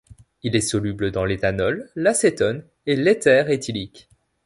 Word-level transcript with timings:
Il 0.41 0.55
est 0.55 0.61
soluble 0.61 1.11
dans 1.11 1.25
l'éthanol, 1.25 1.91
l'acétone 1.95 2.63
et 2.87 2.95
l'éther 2.95 3.51
éthylique. 3.51 4.09